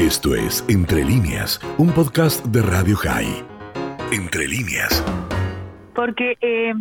[0.00, 3.44] Esto es Entre líneas, un podcast de Radio High.
[4.10, 5.04] Entre líneas.
[5.94, 6.72] Porque eh,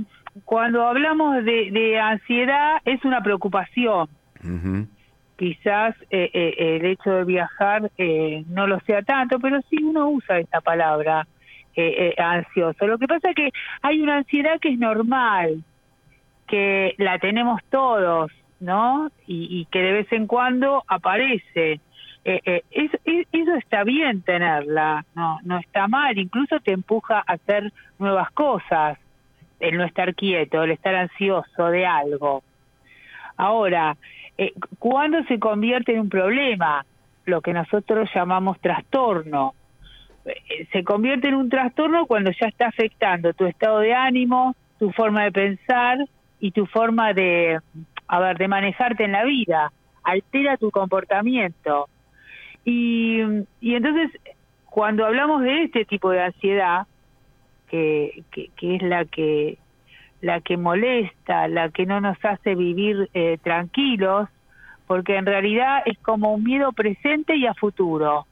[0.46, 4.08] cuando hablamos de, ansiedad es una preocupación.
[5.36, 7.92] Quizás eh, eh, el hecho de viajar
[8.48, 11.28] no lo sea tanto, pero sí uno usa esta palabra
[12.18, 12.88] ansioso.
[12.88, 13.50] Lo que pasa es que
[13.82, 15.62] hay una ansiedad que es normal,
[16.48, 18.32] que la tenemos todos,
[18.62, 19.12] ¿no?
[19.28, 21.82] y que de vez en cuando aparece
[22.26, 22.64] eh, eh,
[23.32, 28.98] eso, está bien tenerla, no, no está mal, incluso te empuja a hacer nuevas cosas,
[29.60, 32.44] el no estar quieto, el estar ansioso de algo.
[33.38, 33.96] Ahora,
[34.38, 36.86] eh, ¿cuándo se convierte en un problema?
[37.26, 39.54] Lo que nosotros llamamos trastorno.
[40.26, 44.92] Eh, se convierte en un trastorno cuando ya está afectando tu estado de ánimo, tu
[44.92, 45.98] forma de pensar
[46.40, 47.60] y tu forma de,
[48.08, 49.72] a ver, de manejarte en la vida.
[50.04, 51.88] Altera tu comportamiento
[52.66, 53.22] y,
[53.62, 54.12] y entonces,
[54.66, 56.88] cuando hablamos de este tipo de ansiedad,
[57.70, 59.58] que, que, es la que
[60.22, 64.28] la que molesta, la que no nos hace vivir eh, tranquilos,
[64.86, 68.26] porque en realidad es como un miedo presente y a futuro.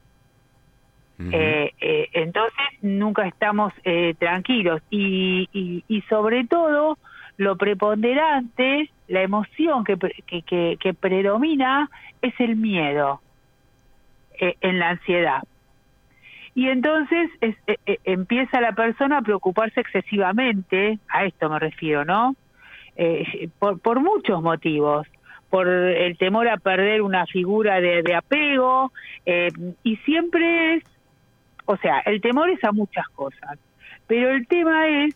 [1.19, 6.97] eh, eh, entonces nunca estamos eh, tranquilos y, y, y, sobre todo
[7.37, 11.89] lo preponderante, la emoción que, que, que, que predomina
[12.21, 13.21] es el miedo.
[14.39, 15.41] Eh, en la ansiedad.
[16.53, 22.35] Y entonces eh, eh, empieza la persona a preocuparse excesivamente, a esto me refiero, ¿no?
[23.57, 25.07] por, por muchos motivos,
[25.49, 28.91] por el temor a perder una figura de, de apego,
[29.83, 30.83] y siempre es,
[31.65, 33.59] o sea, el temor es a muchas cosas,
[34.07, 35.15] pero el tema es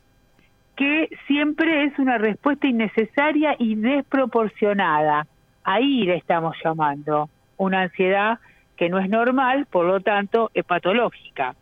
[0.76, 5.26] que siempre es una respuesta innecesaria y desproporcionada.
[5.64, 8.40] Ahí le estamos llamando una ansiedad
[8.82, 11.54] que no es normal, por lo tanto es patológica.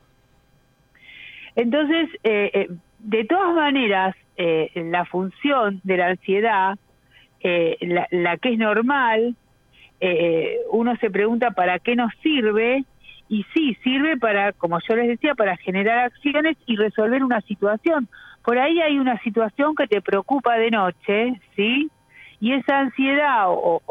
[1.53, 6.77] Entonces, eh, eh, de todas maneras, eh, la función de la ansiedad,
[7.43, 9.35] la, la, que es normal,
[10.71, 12.85] uno se pregunta para qué nos sirve
[13.27, 18.07] y sí, sirve para, como yo les decía, para generar acciones y resolver una situación.
[18.45, 21.89] Por ahí hay una situación que te preocupa de noche, ¿sí?
[22.41, 23.81] Y esa ansiedad o,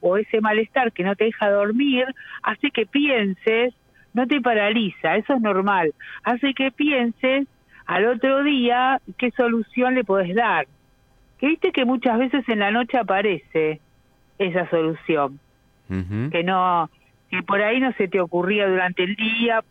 [0.00, 2.04] o, ese malestar que no te deja dormir
[2.42, 3.74] hace que pienses,
[4.14, 7.46] no te paraliza, eso es normal, hace que pienses
[7.86, 10.66] al otro día qué solución le podés dar.
[11.38, 13.80] Que viste que muchas veces en la noche aparece
[14.38, 15.38] esa solución,
[15.88, 16.90] que no,
[17.30, 19.62] que por ahí no se te ocurría durante el día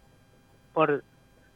[0.74, 1.04] por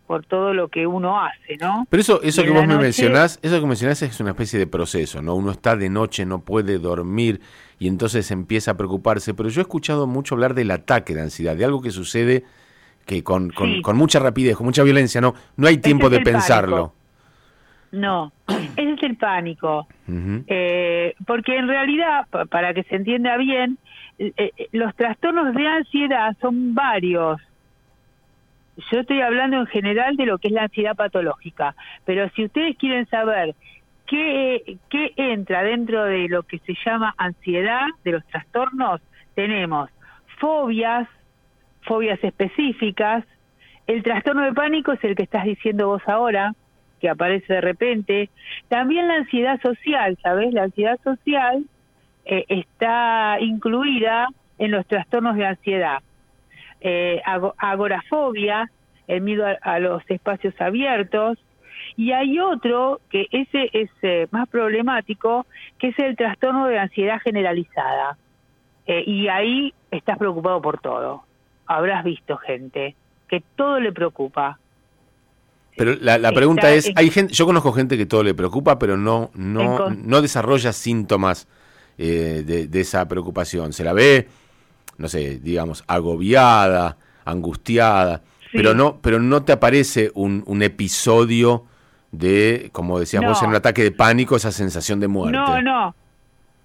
[0.10, 1.86] por todo lo que uno hace, ¿no?
[1.88, 5.22] Pero eso, eso que vos me mencionás, eso que mencionás es una especie de proceso,
[5.22, 5.36] ¿no?
[5.36, 7.42] Uno está de noche, no puede dormir
[7.78, 9.36] y entonces empieza a preocuparse.
[9.36, 12.44] Pero yo he escuchado mucho hablar del ataque de ansiedad, de algo que sucede
[13.06, 16.92] que con, con, mucha rapidez, con mucha violencia, no, no hay tiempo de pensarlo.
[17.92, 19.88] No, ese es el pánico.
[20.08, 23.78] eh, porque en realidad, para que se entienda bien,
[24.18, 27.40] eh, eh, los trastornos de ansiedad son varios
[28.92, 31.76] yo estoy hablando en general de lo que es la ansiedad patológica,
[32.06, 33.56] pero si ustedes quieren saber
[34.08, 39.02] qué, qué entra dentro de lo que se llama ansiedad, de los trastornos,
[39.36, 39.90] tenemos
[40.40, 41.08] fobias,
[41.82, 43.26] fobias específicas,
[43.88, 46.54] el trastorno de pánico es el que estás diciendo vos ahora,
[47.00, 48.30] que aparece de repente,
[48.68, 50.54] también la ansiedad social, ¿sabes?
[50.54, 51.64] La ansiedad social
[52.26, 56.00] eh, está incluida en los trastornos de ansiedad
[56.82, 57.22] eh,
[57.58, 58.70] agorafobia,
[59.08, 61.38] el miedo a, los espacios abiertos,
[61.98, 65.46] y hay otro que ese es eh, más problemático,
[65.78, 68.18] que es el trastorno de ansiedad generalizada.
[68.86, 71.24] Eh, y ahí estás preocupado por todo.
[71.66, 72.96] Habrás visto gente
[73.28, 74.60] que todo le preocupa.
[75.78, 79.30] Pero la, pregunta es, hay gente, yo conozco gente que todo le preocupa, pero no
[79.34, 81.48] no no desarrolla síntomas
[81.98, 83.72] eh, de, de, esa preocupación.
[83.72, 84.28] Se la ve
[85.00, 91.66] no sé, digamos, agobiada, angustiada, pero no, pero no te aparece un, un episodio
[92.12, 95.38] de, como decíamos, en un ataque de pánico, esa sensación de muerte.
[95.38, 95.96] No, no.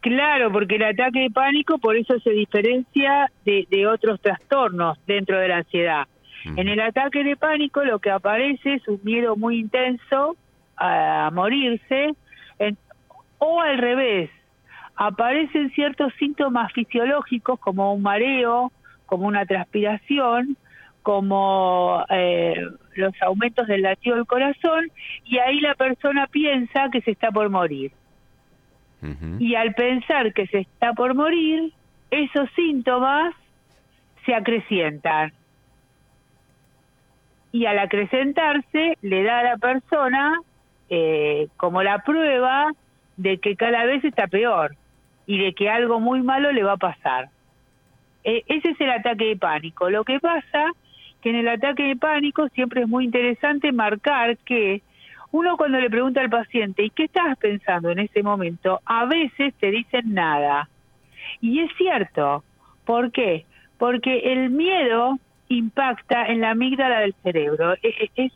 [0.00, 5.38] Claro, porque el ataque de pánico por eso se diferencia de, de otros trastornos dentro
[5.38, 6.06] de la ansiedad.
[6.56, 10.36] En el ataque de pánico lo que aparece es un miedo muy intenso
[10.76, 12.14] a morirse,
[13.38, 14.31] o al revés,
[14.96, 18.73] aparecen ciertos síntomas fisiológicos como un mareo,
[19.06, 20.56] como una transpiración,
[21.02, 22.55] como eh,
[22.94, 24.91] los aumentos del latido del corazón,
[25.25, 27.93] y ahí la persona piensa que se está por morir.
[29.38, 31.75] Y al pensar que se está por morir,
[32.11, 33.35] esos síntomas
[34.25, 35.31] se acrecientan.
[37.52, 40.41] Y al acrecentarse le da a la persona
[40.88, 42.73] eh, como la prueba
[43.19, 44.75] de que cada vez está peor
[45.26, 47.28] y de que algo muy malo le va a pasar.
[48.24, 49.90] E, ese es el ataque de pánico.
[49.90, 50.72] Lo que pasa
[51.20, 54.82] que en el ataque de pánico siempre es muy interesante marcar que
[55.30, 58.80] uno cuando le pregunta al paciente, ¿y qué estabas pensando en ese momento?
[58.84, 60.68] A veces te dicen nada.
[61.40, 62.44] Y es cierto.
[62.84, 63.46] ¿Por qué?
[63.78, 65.18] Porque el miedo
[65.48, 67.74] impacta en la amígdala del cerebro.
[67.74, 68.32] E, e, es,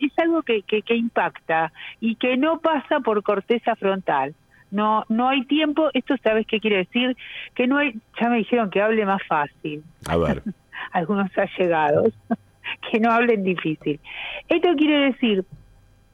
[0.00, 4.34] es, algo que, que impacta y que no pasa por corteza frontal
[4.70, 7.16] no no hay tiempo esto sabes qué quiere decir
[7.54, 10.42] que no hay ya me dijeron que hable más fácil a ver
[10.92, 12.12] algunos allegados,
[12.90, 14.00] que no hablen difícil.
[14.48, 15.44] Esto quiere decir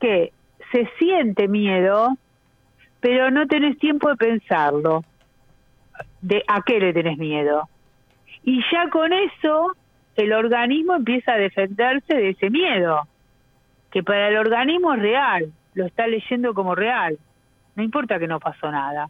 [0.01, 0.33] que
[0.73, 2.17] se siente miedo,
[3.01, 5.05] pero no tenés tiempo de pensarlo.
[6.21, 7.69] ¿De a qué le tenés miedo?
[8.43, 9.77] Y ya con eso
[10.17, 13.07] el organismo empieza a defenderse de ese miedo,
[13.91, 17.19] que para el organismo es real, lo está leyendo como real.
[17.77, 19.09] No importa que no pasó nada.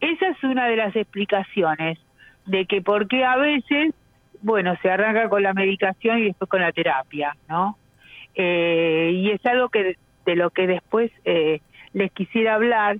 [0.00, 1.98] Esa es una de las explicaciones
[2.44, 3.94] de que por qué a veces,
[4.42, 7.78] bueno, se arranca con la medicación y después con la terapia, ¿no?
[8.34, 11.60] Eh, y es algo que de lo que después eh,
[11.92, 12.98] les quisiera hablar,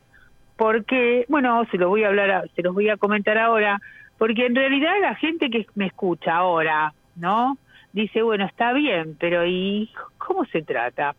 [0.57, 3.79] porque, bueno, se lo voy a hablar, se los voy a comentar ahora,
[4.17, 7.59] porque en realidad la gente que me escucha ahora, ¿no?
[7.93, 11.15] Dice, bueno, está bien, pero ¿y cómo se trata?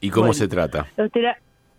[0.00, 0.86] ¿Y cómo se trata?
[0.96, 1.10] Los,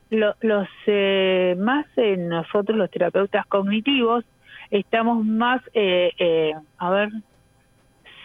[0.09, 4.25] los eh, más en nosotros los terapeutas cognitivos
[4.71, 7.09] estamos más, eh, eh, a ver,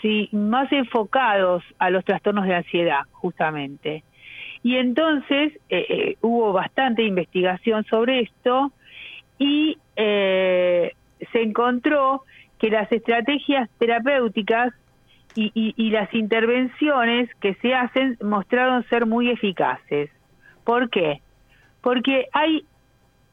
[0.01, 4.05] sí, más enfocados a los trastornos de ansiedad, justamente.
[4.63, 8.73] Y entonces eh, hubo bastante investigación sobre esto
[9.39, 12.23] y se encontró
[12.59, 14.73] que las estrategias terapéuticas
[15.35, 20.11] y, y, las intervenciones que se hacen mostraron ser muy eficaces.
[20.63, 21.23] ¿Por qué?
[21.83, 22.65] Porque hay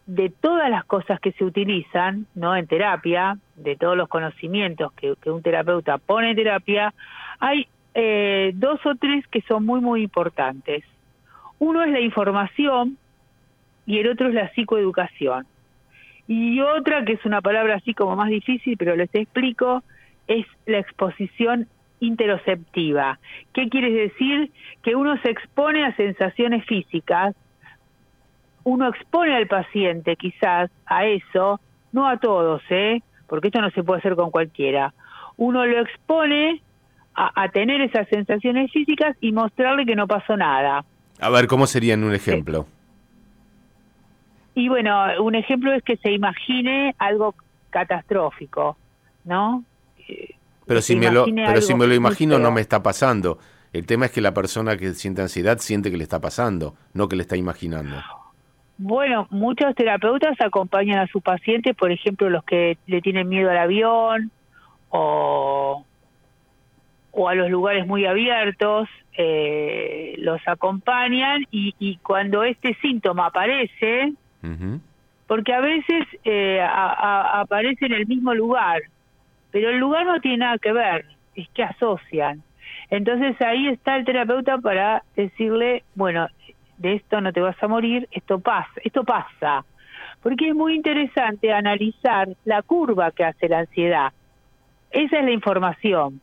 [0.10, 5.16] de todas las cosas que se utilizan no en terapia, de todos los conocimientos que,
[5.30, 6.94] un terapeuta pone en terapia,
[7.40, 10.84] hay eh, dos o tres que son muy, muy importantes.
[11.60, 12.98] Uno es la información
[13.86, 15.46] y el otro es la psicoeducación.
[16.28, 19.84] Y otra, que es una palabra así como más difícil, pero les explico,
[20.28, 21.68] es la exposición
[22.00, 23.20] interoceptiva.
[23.54, 24.52] ¿Qué quiere decir?
[24.82, 27.36] Que uno se expone a sensaciones físicas
[28.64, 31.60] uno expone al paciente quizás a eso,
[31.92, 33.02] no a todos, ¿eh?
[33.30, 34.94] porque esto no se puede hacer con cualquiera.
[35.38, 36.62] Uno lo expone
[37.16, 40.86] a, tener esas sensaciones físicas y mostrarle que no pasó nada.
[41.20, 42.66] A ver, ¿cómo sería en un ejemplo?
[44.56, 47.36] Y bueno, un ejemplo es que se imagine algo
[47.70, 48.78] catastrófico,
[49.26, 49.64] ¿no?
[50.66, 53.38] Pero si me lo, pero si me lo imagino no me está pasando.
[53.74, 57.08] El tema es que la persona que siente ansiedad siente que le está pasando, no
[57.08, 57.98] que le está imaginando.
[58.82, 63.58] Bueno, muchos terapeutas acompañan a sus pacientes, por ejemplo, los que le tienen miedo al
[63.58, 64.32] avión
[64.88, 65.86] o,
[67.12, 68.88] o a los lugares muy abiertos,
[69.18, 74.14] eh, los acompañan y, cuando este síntoma aparece,
[75.28, 78.84] porque a veces eh, aparece en el mismo lugar,
[79.52, 81.06] pero el lugar no tiene nada que ver,
[81.36, 82.44] es que asocian.
[82.90, 86.30] Entonces ahí está el terapeuta para decirle, bueno,
[86.80, 89.64] de esto no te vas a morir, esto pasa, esto pasa.
[90.24, 94.12] Porque es muy interesante analizar la curva que hace la ansiedad.
[94.92, 96.22] Esa es la información.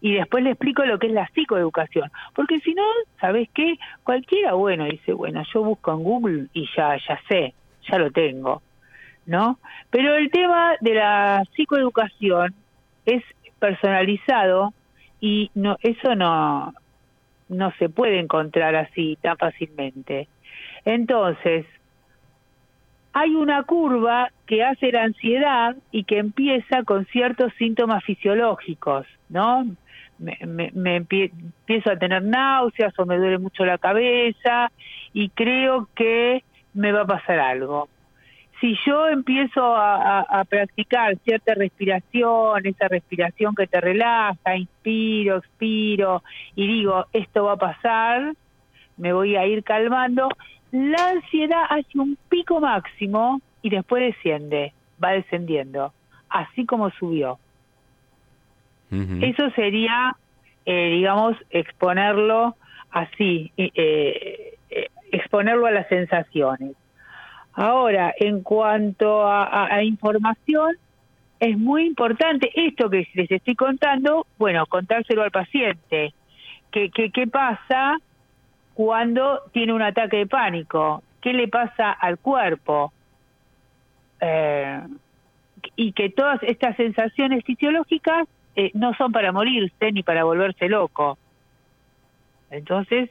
[0.00, 2.10] Y después le explico lo que es la psicoeducación.
[2.34, 2.82] Porque si no,
[3.20, 3.76] ¿sabes qué?
[4.02, 7.54] Cualquiera, bueno, dice, bueno, yo busco en Google y ya, ya sé,
[7.88, 8.62] ya lo tengo.
[9.26, 9.58] ¿No?
[9.88, 12.54] Pero el tema de la psicoeducación
[13.06, 13.22] es
[13.58, 14.74] personalizado
[15.20, 16.74] y no eso no
[17.56, 20.28] no se puede encontrar así tan fácilmente.
[20.84, 21.66] Entonces,
[23.12, 29.66] hay una curva que hace la ansiedad y que empieza con ciertos síntomas fisiológicos, ¿no?
[30.18, 34.70] Me, empiezo a tener náuseas o me duele mucho la cabeza
[35.12, 37.88] y creo que me va a pasar algo
[38.60, 46.22] si yo empiezo a, practicar cierta respiración, esa respiración que te relaja, inspiro, expiro
[46.54, 48.34] y digo, esto va a pasar,
[48.96, 50.28] me voy a ir calmando,
[50.70, 55.92] la ansiedad hace un pico máximo y después desciende, va descendiendo,
[56.28, 57.38] así como subió.
[59.22, 60.16] Eso sería,
[60.66, 62.54] eh, digamos, exponerlo
[62.92, 66.76] así, eh, eh, exponerlo a las sensaciones.
[67.54, 70.76] Ahora, en cuanto a, información,
[71.38, 76.12] es muy importante esto que les estoy contando, bueno, contárselo al paciente.
[76.72, 77.98] ¿Qué, qué, qué pasa
[78.74, 81.02] cuando tiene un ataque de pánico?
[81.20, 82.92] ¿Qué le pasa al cuerpo?
[84.20, 84.80] Eh,
[85.76, 91.18] y que todas estas sensaciones fisiológicas eh, no son para morirse ni para volverse loco.
[92.50, 93.10] Entonces,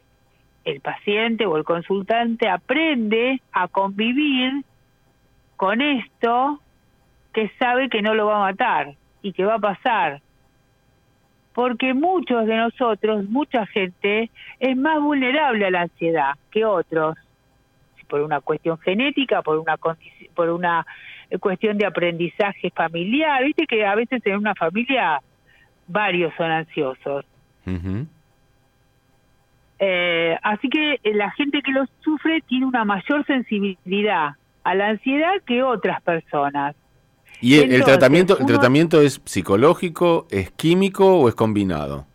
[0.65, 4.63] el paciente o el consultante aprende a convivir
[5.55, 6.59] con esto
[7.33, 10.21] que sabe que no lo va a matar y que va a pasar.
[11.53, 14.29] Porque muchos de nosotros, mucha gente,
[14.59, 17.17] es más vulnerable a la ansiedad que otros,
[18.07, 19.77] por una cuestión genética, por una
[20.35, 20.85] por una
[21.39, 23.43] cuestión de aprendizaje familiar.
[23.43, 25.19] Viste que a veces en una familia
[25.87, 27.25] varios son ansiosos.
[29.85, 34.29] Eh, así que la gente que lo sufre tiene una mayor sensibilidad
[34.63, 36.73] a la ansiedad que otras personas.
[37.41, 42.05] ¿Y el, tratamiento, el tratamiento es psicológico, es químico o es combinado?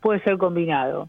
[0.00, 1.08] Puede ser combinado.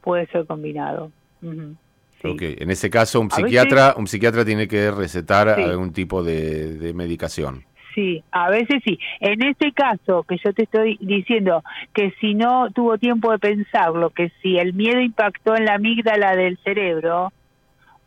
[0.00, 1.10] Puede ser combinado.
[1.42, 7.64] En ese caso un psiquiatra, un psiquiatra tiene que recetar algún tipo de, medicación.
[7.96, 9.00] Sí, a veces sí.
[9.18, 14.10] En este caso que yo te estoy diciendo que si no tuvo tiempo de pensarlo,
[14.10, 17.32] que si el miedo impactó en la amígdala del cerebro,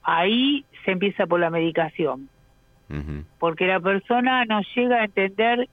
[0.03, 2.29] ahí se empieza por la medicación
[3.37, 5.67] porque la persona no llega a entender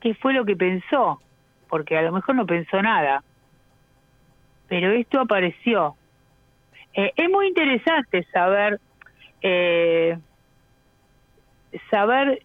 [0.00, 1.20] qué fue lo que pensó,
[1.68, 3.22] porque a lo mejor no pensó nada,
[4.68, 5.96] pero esto apareció.
[6.92, 8.80] Eh, es muy interesante saber
[9.40, 10.18] eh,
[11.90, 12.42] saber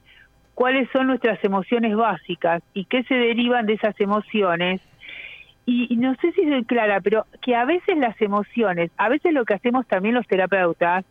[0.55, 4.81] cuáles son nuestras emociones básicas y qué se derivan de esas emociones.
[5.65, 9.45] y, no sé si soy clara, pero que a veces las emociones, a veces lo
[9.45, 11.05] que hacemos también los terapeutas,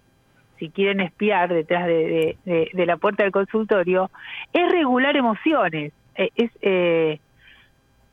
[0.63, 2.37] si quieren espiar detrás de,
[2.75, 4.13] la puerta del consultorio,
[4.53, 7.19] es regular emociones, eh, es eh,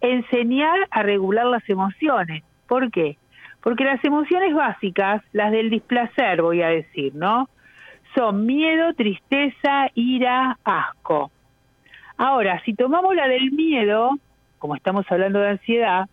[0.01, 2.43] enseñar a regular las emociones.
[2.67, 3.17] ¿Por qué?
[3.61, 7.49] Porque las emociones básicas, las del displacer, voy a decir, ¿no?
[8.15, 11.31] Son miedo, tristeza, ira, asco.
[12.17, 14.17] Ahora, si tomamos la del miedo,
[14.57, 16.09] como estamos hablando de ansiedad,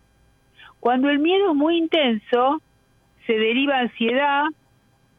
[0.79, 2.61] cuando el miedo es muy intenso,
[3.25, 4.43] se deriva ansiedad,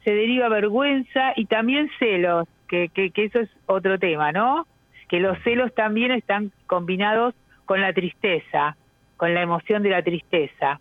[0.05, 4.67] se deriva vergüenza y también celos, que, que, eso es otro tema, ¿no?
[5.09, 7.35] Que los celos también están combinados
[7.67, 8.77] con la tristeza,
[9.17, 10.81] con la emoción de la tristeza.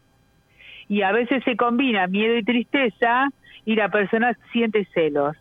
[0.88, 3.30] Y a veces se combina miedo y tristeza
[3.66, 5.36] y la persona siente celos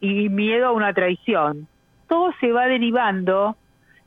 [0.00, 1.66] y miedo a una traición.
[2.08, 3.56] Todo se va derivando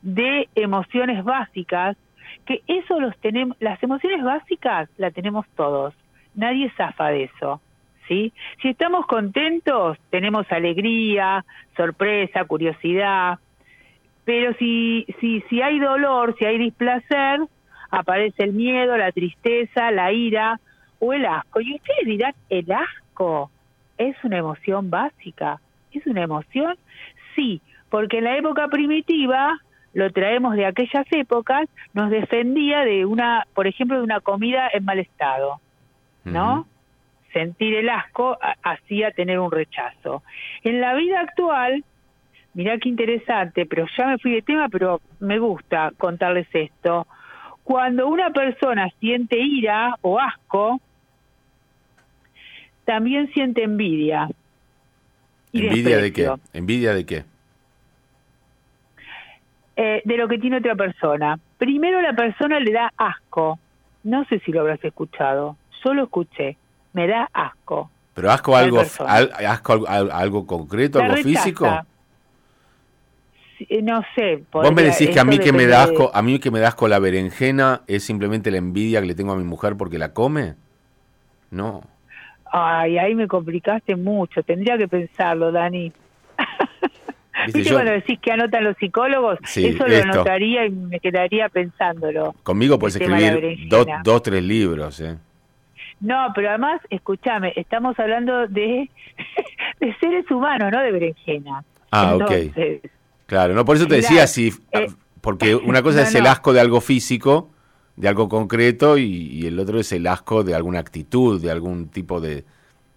[0.02, 1.96] de emociones básicas,
[2.46, 5.94] que eso los tenemos, las emociones básicas las tenemos todos,
[6.34, 7.60] nadie zafa de eso.
[8.08, 8.32] ¿sí?
[8.60, 11.44] Si estamos contentos, tenemos alegría,
[11.76, 13.38] sorpresa, curiosidad,
[14.24, 17.40] pero si, si, si hay dolor, si hay displacer,
[17.90, 20.60] aparece el miedo, la tristeza, la ira
[20.98, 21.60] o el asco.
[21.60, 23.50] Y ustedes dirán, ¿el asco
[23.98, 25.60] es una emoción básica?
[25.94, 26.76] ¿Es una emoción?
[27.34, 29.58] Sí, porque en la época primitiva
[29.92, 34.84] lo traemos de aquellas épocas, nos defendía de una, por ejemplo, de una comida en
[34.84, 35.60] mal estado,
[36.24, 36.66] ¿no?
[37.34, 40.22] sentir el asco hacía tener un rechazo.
[40.62, 41.84] En la vida actual,
[42.54, 47.06] mirá qué interesante, pero ya me fui de tema, pero me gusta contarles esto.
[47.64, 50.80] Cuando una persona siente ira o asco,
[52.84, 54.28] también siente envidia.
[55.54, 56.34] ¿Envidia de qué?
[56.52, 57.24] ¿Envidia de qué?
[59.76, 61.38] Eh, de lo que tiene otra persona.
[61.58, 63.58] Primero la persona le da asco.
[64.02, 65.56] No sé si lo habrás escuchado.
[65.84, 66.56] Yo lo escuché
[66.94, 67.90] me da asco.
[68.14, 71.66] ¿Pero asco algo, asco algo concreto, algo físico?
[73.82, 74.42] no sé.
[74.52, 76.68] Vos me decís que a mí que me da asco, a mí que me da
[76.68, 80.12] asco la berenjena es simplemente la envidia que le tengo a mi mujer porque la
[80.12, 80.54] come?
[81.50, 81.82] No.
[82.56, 84.44] Ay, ahí me complicaste mucho.
[84.44, 85.92] Tendría que pensarlo, Dani.
[87.52, 89.40] ¿Viste, cuando decís que anotan los psicólogos?
[89.56, 92.32] Eso lo anotaría y me quedaría pensándolo.
[92.44, 95.16] Conmigo puedes escribir dos, dos, tres libros, ¿eh?
[95.98, 98.88] No, pero además, escúchame, estamos hablando de,
[99.80, 101.64] de seres humanos, no de berenjena.
[101.90, 102.30] Ah, ok.
[103.26, 104.86] Claro, no por eso te decía si, eh,
[105.20, 107.50] porque una cosa es el asco de algo físico,
[107.96, 112.20] de algo concreto, y, el otro es el asco de alguna actitud, de algún tipo
[112.20, 112.44] de...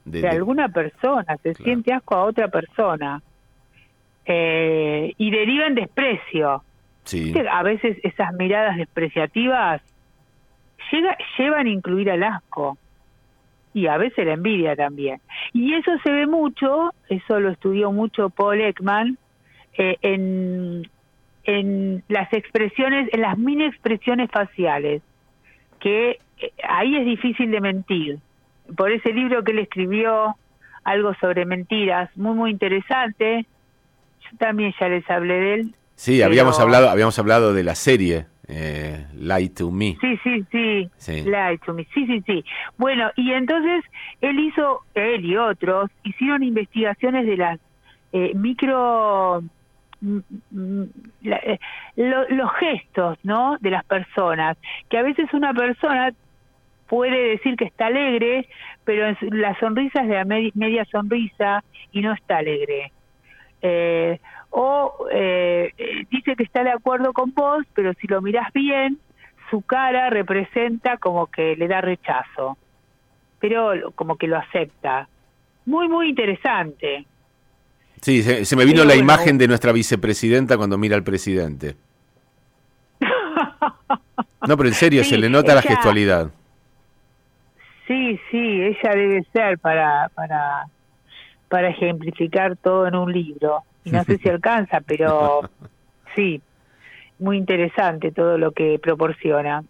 [0.05, 3.21] De, alguna persona, se siente asco a otra persona.
[4.25, 6.63] Eh, y deriva en desprecio.
[7.03, 7.33] Sí.
[7.51, 9.81] A veces esas miradas despreciativas
[10.91, 12.77] llega, llevan a incluir al asco
[13.73, 15.21] y a veces la envidia también.
[15.53, 19.17] Y eso se ve mucho, eso lo estudió mucho Paul Ekman,
[19.77, 20.89] eh, en,
[21.47, 25.01] en las expresiones, en las mini expresiones faciales,
[25.79, 28.19] que eh, ahí es difícil de mentir.
[28.75, 30.35] Por ese libro que él escribió,
[30.83, 33.45] algo sobre mentiras, muy, muy interesante.
[34.21, 35.75] Yo también ya les hablé de él.
[35.95, 39.97] Sí, habíamos, hablado, habíamos hablado de la serie eh, Lie to Me.
[40.01, 42.45] Sí, sí, sí, sí, Lie to Me, sí, sí, sí.
[42.77, 43.85] Bueno, y entonces
[44.19, 47.59] él hizo, él y otros, hicieron investigaciones de las
[48.11, 49.43] eh, micro...
[49.99, 50.19] Mm,
[50.51, 50.83] mm,
[51.25, 51.59] eh,
[51.95, 53.57] los gestos, ¿no?
[53.59, 54.57] De las personas,
[54.89, 56.13] que a veces una persona
[56.87, 58.47] puede decir que está alegre,
[58.83, 62.91] pero la sonrisa es de media sonrisa y no está alegre.
[63.61, 64.19] Eh,
[64.51, 65.73] o eh,
[66.11, 68.99] dice que está de acuerdo con vos, pero si lo miras bien,
[69.49, 72.57] su cara representa como que le da rechazo,
[73.39, 75.07] pero como que lo acepta.
[75.65, 77.05] Muy, muy interesante.
[78.01, 81.75] Sí, se, me vino la imagen de nuestra vicepresidenta cuando mira al presidente.
[84.47, 86.31] No, pero en serio, se le nota la gestualidad.
[87.87, 90.65] Sí, sí, ella debe ser para, para,
[91.49, 93.63] para ejemplificar todo en un libro.
[93.83, 95.49] Y no sé si alcanza, pero
[96.15, 96.41] sí,
[97.19, 99.63] muy interesante todo lo que proporciona.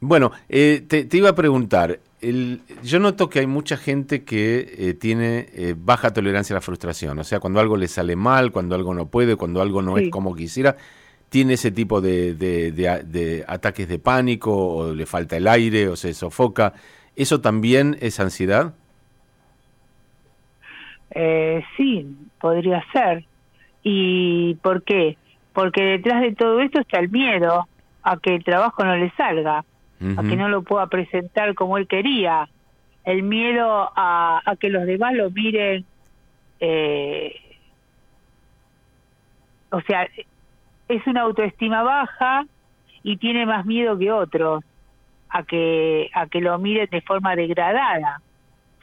[0.00, 4.94] Bueno, eh, te, iba a preguntar, el, yo noto que hay mucha gente que eh,
[4.94, 8.74] tiene eh, baja tolerancia a la frustración, o sea, cuando algo le sale mal, cuando
[8.74, 10.76] algo no puede, cuando algo no es como quisiera,
[11.30, 15.96] tiene ese tipo de, de, de, ataques de pánico, o le falta el aire, o
[15.96, 16.74] se sofoca.
[17.14, 18.74] ¿Eso también es ansiedad?
[21.12, 22.06] Eh, sí,
[22.40, 23.24] podría ser.
[23.82, 25.16] ¿Y por qué?
[25.52, 27.68] Porque detrás de todo esto está el miedo
[28.02, 29.64] a que el trabajo no le salga,
[30.00, 32.48] a que no lo pueda presentar como él quería,
[33.04, 35.84] el miedo a, a que los demás lo miren,
[36.60, 37.34] eh,
[39.70, 40.08] o sea,
[40.88, 42.46] es una autoestima baja
[43.02, 44.64] y tiene más miedo que otros
[45.28, 48.20] a que a que lo miren de forma degradada.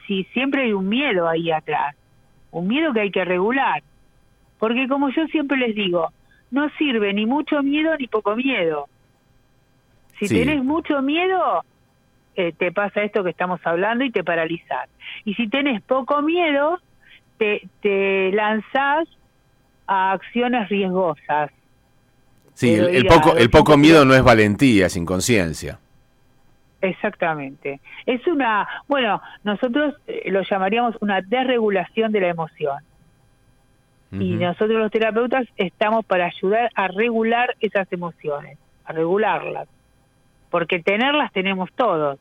[0.06, 1.94] Si siempre hay un miedo ahí atrás,
[2.50, 3.82] un miedo que hay que regular,
[4.58, 6.10] porque como yo siempre les digo,
[6.50, 8.88] no sirve ni mucho miedo ni poco miedo.
[10.18, 11.64] Si tenés mucho miedo,
[12.34, 14.88] eh, te pasa esto que estamos hablando y te paralizas.
[15.24, 16.80] Y si tenés poco miedo,
[17.36, 19.08] te, te lanzás
[19.86, 21.50] a acciones riesgosas.
[22.54, 25.78] Sí, el, poco, el poco miedo no es valentía, es inconsciencia.
[26.80, 27.80] Exactamente.
[28.06, 32.78] Es una, bueno, nosotros eh, lo llamaríamos una desregulación de la emoción.
[34.10, 39.68] Y nosotros los terapeutas estamos para ayudar a regular esas emociones, a regularlas.
[40.50, 42.18] Porque tenerlas tenemos todos,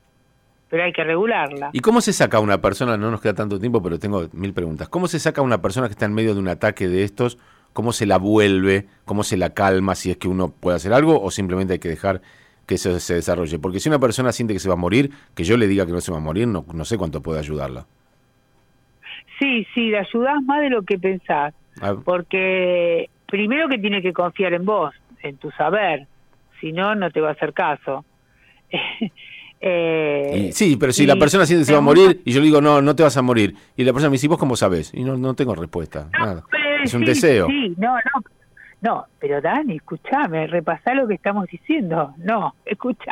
[0.69, 1.73] pero hay que regularlas.
[1.73, 4.89] ¿Y cómo se saca una persona, no nos queda tanto tiempo, pero tengo mil preguntas,
[4.89, 7.37] ¿cómo se saca una persona que está en medio de un ataque de estos?
[7.73, 8.87] ¿Cómo se la vuelve?
[9.05, 11.21] ¿Cómo se la calma si es que uno puede hacer algo?
[11.21, 12.21] ¿O simplemente hay que dejar
[12.67, 13.57] que eso se desarrolle.
[13.57, 15.93] Porque si una persona siente que se va a morir, que yo le diga que
[15.93, 17.85] no se va a morir, no, no sé cuánto puede ayudarla.
[19.39, 21.53] Sí, sí, le ayudás más de lo que pensás.
[21.81, 21.95] Ah.
[22.03, 26.07] Porque primero que tiene que confiar en vos, en tu saber.
[26.59, 28.03] Si no, no te va a hacer caso.
[29.61, 32.45] eh, sí, pero si la persona siente que se va a morir y yo le
[32.45, 33.55] digo, no, no te vas a morir.
[33.75, 34.93] Y la persona me dice, ¿vos cómo sabes?
[34.93, 36.09] Y no, no tengo respuesta.
[36.17, 36.43] nada.
[36.83, 37.47] Es un deseo.
[37.47, 38.23] Sí, no, no,
[38.79, 42.13] no, pero Dani, escúchame, repasá lo que estamos diciendo.
[42.17, 43.11] No, escucha.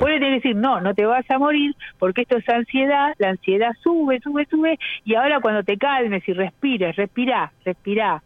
[0.00, 4.20] Puede decir, no, no te vas a morir porque esto es ansiedad, la ansiedad sube,
[4.20, 8.22] sube, sube, y ahora cuando te calmes y respires, respirá, respirá.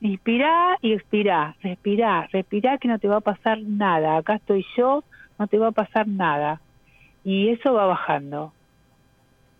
[0.00, 4.16] Inspirá y expirá, respirá, respirá que no te va a pasar nada.
[4.16, 5.04] Acá estoy yo,
[5.42, 6.60] no te va a pasar nada.
[7.24, 8.52] Y eso va bajando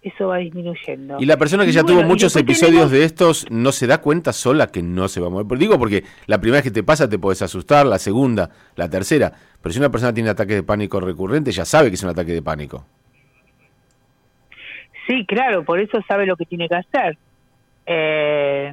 [0.02, 1.16] eso va disminuyendo.
[1.20, 4.66] Y la persona que ya tuvo muchos episodios de estos no se da cuenta sola
[4.66, 5.58] que no se va a mover.
[5.58, 9.32] Digo porque la primera vez que te pasa te puedes asustar, la segunda, la tercera.
[9.62, 12.32] Pero si una persona tiene ataque de pánico recurrente, ya sabe que es un ataque
[12.32, 12.84] de pánico.
[15.06, 17.16] Sí, claro, por eso sabe lo que tiene que hacer.
[17.86, 18.72] Eh,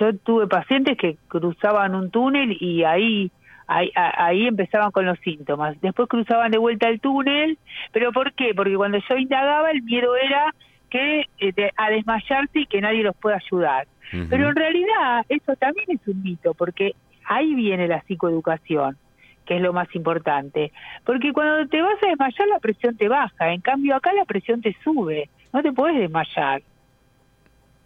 [0.00, 3.30] yo tuve pacientes que cruzaban un túnel y ahí
[3.74, 5.80] Ahí, empezaban con los síntomas.
[5.80, 7.58] Después cruzaban de vuelta el túnel,
[7.90, 8.52] pero ¿por qué?
[8.54, 10.54] Porque cuando yo indagaba el miedo era
[10.90, 13.86] que eh, a desmayarse y que nadie los pueda ayudar.
[14.28, 18.98] Pero en realidad eso también es un mito, porque ahí viene la psicoeducación,
[19.46, 20.70] que es lo más importante.
[21.06, 24.60] Porque cuando te vas a desmayar la presión te baja, en cambio acá la presión
[24.60, 26.60] te sube, no te puedes desmayar.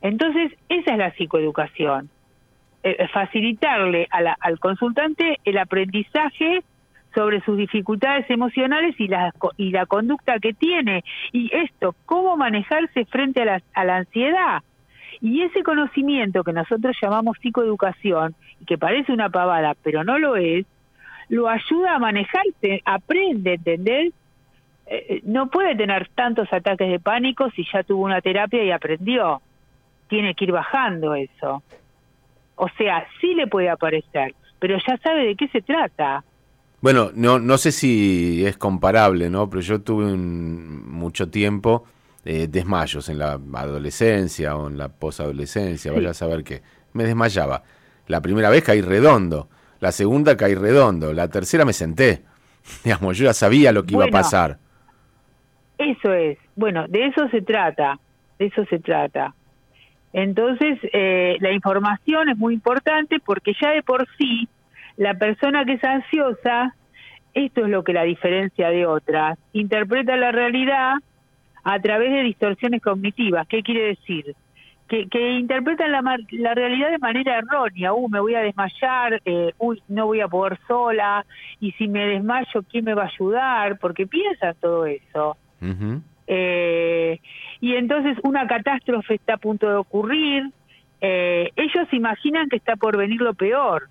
[0.02, 2.10] Entonces esa es la psicoeducación.
[2.88, 6.62] Eh, facilitarle al consultante el aprendizaje
[7.12, 11.02] sobre sus dificultades emocionales y la, y la conducta que tiene.
[11.32, 14.62] Y esto, cómo manejarse frente a la, a la ansiedad.
[15.20, 20.36] Y ese conocimiento que nosotros llamamos psicoeducación, y que parece una pavada, pero no lo
[20.36, 20.64] es,
[21.28, 24.14] lo ayuda a manejarse, aprende, ¿entendés?
[24.86, 28.70] Eh, eh, no puede tener tantos ataques de pánico si ya tuvo una terapia y
[28.70, 29.42] aprendió.
[30.06, 31.64] Tiene que ir bajando eso.
[32.56, 36.24] O sea, sí le puede aparecer, pero ya sabe de qué se trata.
[36.80, 39.48] Bueno, no, no sé si es comparable, ¿no?
[39.48, 41.84] Pero yo tuve un, mucho tiempo
[42.24, 46.62] eh, desmayos en la adolescencia o en la posadolescencia, vaya a saber qué.
[46.92, 47.62] Me desmayaba.
[48.08, 49.48] La primera vez caí redondo,
[49.80, 52.22] la segunda caí redondo, la tercera me senté.
[52.84, 54.58] Digamos, yo ya sabía lo que iba a pasar.
[55.78, 57.98] Eso es, bueno, de eso se trata,
[58.38, 59.34] de eso se trata.
[60.16, 64.48] Entonces, eh, la información es muy importante porque ya de por sí,
[64.96, 66.74] la persona que es ansiosa,
[67.34, 70.94] esto es lo que la diferencia de otras, interpreta la realidad
[71.64, 73.46] a través de distorsiones cognitivas.
[73.46, 74.34] ¿Qué quiere decir?
[74.88, 76.00] Que, que interpretan la,
[76.30, 77.92] la realidad de manera errónea.
[77.92, 81.26] Uh, me voy a desmayar, eh, uy, no voy a poder sola,
[81.60, 83.78] y si me desmayo, ¿quién me va a ayudar?
[83.78, 85.36] Porque piensan todo eso.
[86.26, 87.20] Eh,
[87.60, 90.50] y entonces una catástrofe está a punto de ocurrir.
[91.00, 93.88] Eh, ellos imaginan que está por venir lo peor.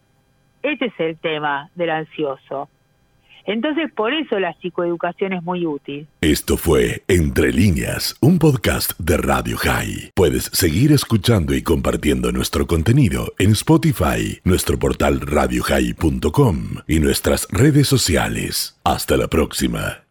[0.63, 2.69] Ese es el tema del ansioso.
[3.45, 6.07] Entonces, por eso la psicoeducación es muy útil.
[6.21, 10.11] Esto fue Entre líneas, un podcast de Radio High.
[10.15, 17.87] Puedes seguir escuchando y compartiendo nuestro contenido en Spotify, nuestro portal radiohigh.com y nuestras redes
[17.87, 18.79] sociales.
[18.83, 20.04] Hasta la próxima.